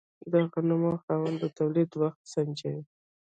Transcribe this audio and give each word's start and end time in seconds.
د 0.31 0.33
غنمو 0.51 0.91
خاوند 1.03 1.37
د 1.39 1.45
تولید 1.59 1.89
وخت 2.01 2.21
سنجوي. 2.33 2.83